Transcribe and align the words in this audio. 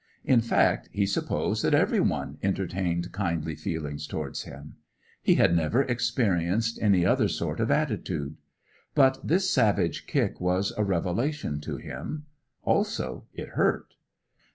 In 0.25 0.41
fact, 0.41 0.89
he 0.91 1.05
supposed 1.05 1.63
that 1.63 1.75
every 1.75 1.99
one 1.99 2.39
entertained 2.41 3.11
kindly 3.11 3.53
feelings 3.55 4.07
towards 4.07 4.45
him. 4.45 4.77
He 5.21 5.35
had 5.35 5.55
never 5.55 5.83
experienced 5.83 6.79
any 6.81 7.05
other 7.05 7.27
sort 7.27 7.59
of 7.59 7.69
attitude. 7.69 8.37
But 8.95 9.19
this 9.23 9.51
savage 9.51 10.07
kick 10.07 10.41
was 10.41 10.73
a 10.75 10.83
revelation 10.83 11.59
to 11.61 11.77
him. 11.77 12.25
Also, 12.63 13.27
it 13.35 13.49
hurt. 13.49 13.93